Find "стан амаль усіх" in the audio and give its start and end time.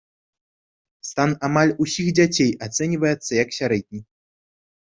1.09-2.07